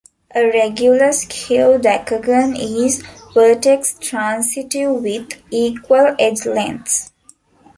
[0.33, 3.03] A regular skew decagon is
[3.35, 7.11] vertex-transitive with equal edge lengths.